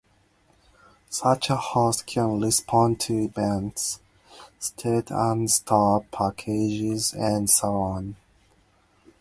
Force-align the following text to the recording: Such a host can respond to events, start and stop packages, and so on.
Such 1.11 1.51
a 1.51 1.55
host 1.55 2.07
can 2.07 2.39
respond 2.41 2.99
to 3.01 3.19
events, 3.25 3.99
start 4.57 5.11
and 5.11 5.47
stop 5.51 6.09
packages, 6.09 7.13
and 7.13 7.47
so 7.47 7.73
on. 7.75 8.15